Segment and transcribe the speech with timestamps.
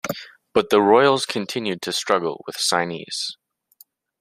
[0.55, 3.33] But the Royals continued to struggle with signees.